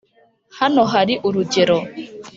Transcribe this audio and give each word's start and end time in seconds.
hano 0.59 0.81
hari 0.93 1.13
urugero: 1.27 1.77